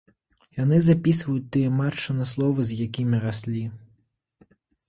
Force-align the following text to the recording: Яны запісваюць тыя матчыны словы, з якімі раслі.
Яны 0.63 0.79
запісваюць 0.85 1.51
тыя 1.55 1.69
матчыны 1.81 2.23
словы, 2.33 2.67
з 2.71 2.81
якімі 2.89 3.17
раслі. 3.27 3.63